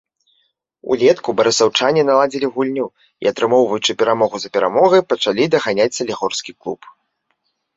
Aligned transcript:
Улетку 0.95 1.29
барысаўчане 1.41 2.05
наладзілі 2.07 2.47
гульню, 2.57 2.87
і, 3.09 3.25
атрымоўваючы 3.33 3.91
перамогу 3.99 4.35
за 4.47 4.53
перамогай, 4.57 5.01
пачалі 5.15 5.43
даганяць 5.57 5.91
салігорскі 5.99 6.51
клуб. 6.61 6.79